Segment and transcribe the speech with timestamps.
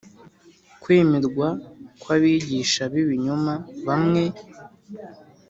[0.81, 1.47] kwemerwa
[2.01, 3.53] kw'abigisha b'ibinyoma
[3.87, 4.23] bamwe.